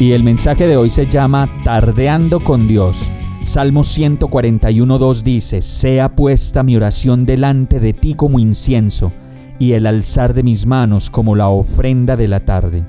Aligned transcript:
Y 0.00 0.12
el 0.12 0.22
mensaje 0.22 0.68
de 0.68 0.76
hoy 0.76 0.90
se 0.90 1.06
llama 1.06 1.48
Tardeando 1.64 2.38
con 2.38 2.68
Dios. 2.68 3.10
Salmo 3.42 3.80
141.2 3.80 5.22
dice, 5.22 5.60
Sea 5.60 6.14
puesta 6.14 6.62
mi 6.62 6.76
oración 6.76 7.26
delante 7.26 7.80
de 7.80 7.94
ti 7.94 8.14
como 8.14 8.38
incienso 8.38 9.10
y 9.58 9.72
el 9.72 9.86
alzar 9.86 10.34
de 10.34 10.44
mis 10.44 10.66
manos 10.66 11.10
como 11.10 11.34
la 11.34 11.48
ofrenda 11.48 12.16
de 12.16 12.28
la 12.28 12.38
tarde. 12.44 12.84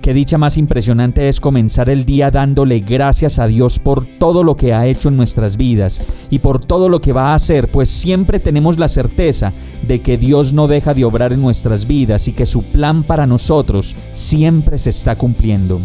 Qué 0.00 0.14
dicha 0.14 0.38
más 0.38 0.56
impresionante 0.58 1.28
es 1.28 1.40
comenzar 1.40 1.90
el 1.90 2.04
día 2.04 2.30
dándole 2.30 2.78
gracias 2.80 3.40
a 3.40 3.48
Dios 3.48 3.80
por 3.80 4.06
todo 4.06 4.44
lo 4.44 4.56
que 4.56 4.72
ha 4.72 4.86
hecho 4.86 5.08
en 5.08 5.16
nuestras 5.16 5.56
vidas 5.56 6.00
y 6.30 6.38
por 6.38 6.64
todo 6.64 6.88
lo 6.88 7.00
que 7.00 7.12
va 7.12 7.32
a 7.32 7.34
hacer, 7.34 7.66
pues 7.66 7.90
siempre 7.90 8.38
tenemos 8.38 8.78
la 8.78 8.86
certeza 8.86 9.52
de 9.88 10.02
que 10.02 10.16
Dios 10.16 10.52
no 10.52 10.68
deja 10.68 10.94
de 10.94 11.04
obrar 11.04 11.32
en 11.32 11.42
nuestras 11.42 11.88
vidas 11.88 12.28
y 12.28 12.32
que 12.32 12.46
su 12.46 12.62
plan 12.62 13.02
para 13.02 13.26
nosotros 13.26 13.96
siempre 14.12 14.78
se 14.78 14.90
está 14.90 15.16
cumpliendo. 15.16 15.80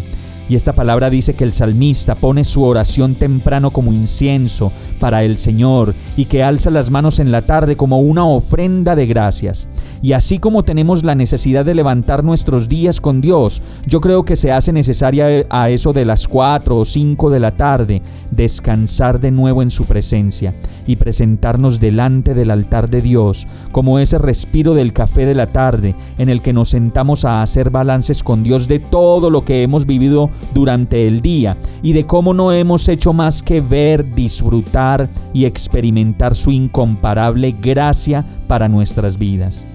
Y 0.48 0.56
esta 0.56 0.74
palabra 0.74 1.08
dice 1.08 1.34
que 1.34 1.44
el 1.44 1.54
salmista 1.54 2.14
pone 2.14 2.44
su 2.44 2.64
oración 2.64 3.14
temprano 3.14 3.70
como 3.70 3.92
incienso 3.92 4.72
para 5.00 5.24
el 5.24 5.38
Señor 5.38 5.94
y 6.16 6.26
que 6.26 6.42
alza 6.42 6.70
las 6.70 6.90
manos 6.90 7.18
en 7.18 7.32
la 7.32 7.42
tarde 7.42 7.76
como 7.76 8.00
una 8.00 8.26
ofrenda 8.26 8.94
de 8.94 9.06
gracias. 9.06 9.68
Y 10.02 10.12
así 10.12 10.38
como 10.38 10.64
tenemos 10.64 11.02
la 11.02 11.14
necesidad 11.14 11.64
de 11.64 11.74
levantar 11.74 12.24
nuestros 12.24 12.68
días 12.68 13.00
con 13.00 13.22
Dios, 13.22 13.62
yo 13.86 14.02
creo 14.02 14.24
que 14.24 14.36
se 14.36 14.52
hace 14.52 14.70
necesaria 14.70 15.46
a 15.48 15.70
eso 15.70 15.94
de 15.94 16.04
las 16.04 16.28
4 16.28 16.76
o 16.76 16.84
5 16.84 17.30
de 17.30 17.40
la 17.40 17.52
tarde 17.52 18.02
descansar 18.30 19.18
de 19.18 19.30
nuevo 19.30 19.62
en 19.62 19.70
su 19.70 19.84
presencia 19.84 20.52
y 20.86 20.96
presentarnos 20.96 21.80
delante 21.80 22.34
del 22.34 22.50
altar 22.50 22.90
de 22.90 23.00
Dios, 23.00 23.46
como 23.72 23.98
ese 23.98 24.18
respiro 24.18 24.74
del 24.74 24.92
café 24.92 25.24
de 25.24 25.34
la 25.34 25.46
tarde 25.46 25.94
en 26.18 26.28
el 26.28 26.42
que 26.42 26.52
nos 26.52 26.68
sentamos 26.68 27.24
a 27.24 27.40
hacer 27.40 27.70
balances 27.70 28.22
con 28.22 28.42
Dios 28.42 28.68
de 28.68 28.80
todo 28.80 29.30
lo 29.30 29.46
que 29.46 29.62
hemos 29.62 29.86
vivido 29.86 30.28
durante 30.52 31.06
el 31.06 31.20
día 31.20 31.56
y 31.82 31.92
de 31.92 32.04
cómo 32.04 32.34
no 32.34 32.52
hemos 32.52 32.88
hecho 32.88 33.12
más 33.12 33.42
que 33.42 33.60
ver, 33.60 34.14
disfrutar 34.14 35.08
y 35.32 35.44
experimentar 35.44 36.34
su 36.34 36.50
incomparable 36.50 37.54
gracia 37.60 38.24
para 38.46 38.68
nuestras 38.68 39.18
vidas. 39.18 39.66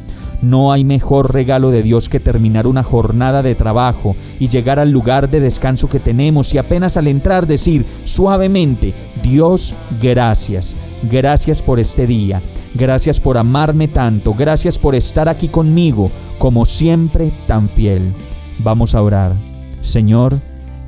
No 0.41 0.71
hay 0.71 0.85
mejor 0.85 1.33
regalo 1.33 1.69
de 1.69 1.83
Dios 1.83 2.07
que 2.07 2.19
terminar 2.19 2.65
una 2.65 2.81
jornada 2.81 3.43
de 3.43 3.55
trabajo 3.55 4.15
y 4.39 4.47
llegar 4.47 4.80
al 4.80 4.89
lugar 4.89 5.30
de 5.30 5.41
descanso 5.41 5.89
que 5.89 5.99
tenemos 5.99 6.53
y 6.53 6.57
apenas 6.57 6.95
al 6.95 7.07
entrar 7.07 7.45
decir 7.45 7.85
suavemente, 8.05 8.93
Dios, 9.21 9.75
gracias, 10.02 10.77
gracias 11.11 11.61
por 11.61 11.77
este 11.80 12.07
día, 12.07 12.41
gracias 12.73 13.19
por 13.19 13.37
amarme 13.37 13.89
tanto, 13.89 14.33
gracias 14.33 14.80
por 14.80 14.95
estar 14.95 15.27
aquí 15.27 15.49
conmigo, 15.49 16.09
como 16.37 16.65
siempre 16.65 17.31
tan 17.45 17.67
fiel. 17.67 18.13
Vamos 18.59 18.95
a 18.95 19.02
orar. 19.02 19.33
Señor, 19.81 20.37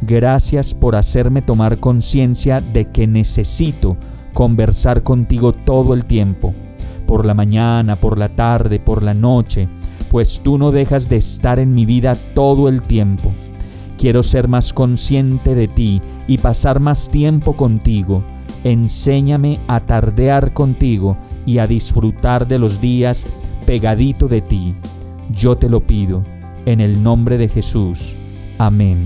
gracias 0.01 0.73
por 0.73 0.95
hacerme 0.95 1.41
tomar 1.41 1.79
conciencia 1.79 2.59
de 2.59 2.85
que 2.85 3.07
necesito 3.07 3.97
conversar 4.33 5.03
contigo 5.03 5.53
todo 5.53 5.93
el 5.93 6.05
tiempo 6.05 6.53
por 7.11 7.25
la 7.25 7.33
mañana, 7.33 7.97
por 7.97 8.17
la 8.17 8.29
tarde, 8.29 8.79
por 8.79 9.03
la 9.03 9.13
noche, 9.13 9.67
pues 10.09 10.39
tú 10.41 10.57
no 10.57 10.71
dejas 10.71 11.09
de 11.09 11.17
estar 11.17 11.59
en 11.59 11.75
mi 11.75 11.85
vida 11.85 12.15
todo 12.33 12.69
el 12.69 12.81
tiempo. 12.81 13.33
Quiero 13.97 14.23
ser 14.23 14.47
más 14.47 14.71
consciente 14.71 15.53
de 15.53 15.67
ti 15.67 16.01
y 16.25 16.37
pasar 16.37 16.79
más 16.79 17.09
tiempo 17.09 17.57
contigo. 17.57 18.23
Enséñame 18.63 19.59
a 19.67 19.81
tardear 19.81 20.53
contigo 20.53 21.17
y 21.45 21.57
a 21.57 21.67
disfrutar 21.67 22.47
de 22.47 22.59
los 22.59 22.79
días 22.79 23.25
pegadito 23.65 24.29
de 24.29 24.39
ti. 24.39 24.73
Yo 25.35 25.57
te 25.57 25.67
lo 25.67 25.81
pido, 25.81 26.23
en 26.65 26.79
el 26.79 27.03
nombre 27.03 27.37
de 27.37 27.49
Jesús. 27.49 28.15
Amén. 28.57 29.05